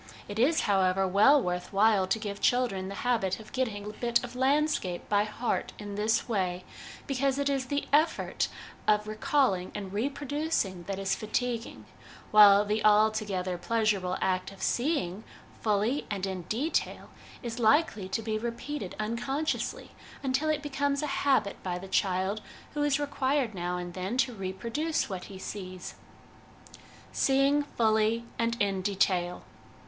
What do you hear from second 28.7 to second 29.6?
Detail.